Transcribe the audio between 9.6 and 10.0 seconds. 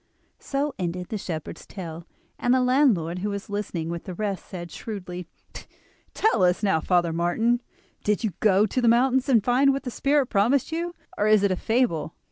what the